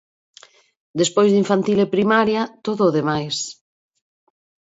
[1.01, 3.37] Despois de infantil e primaria, todo o demais.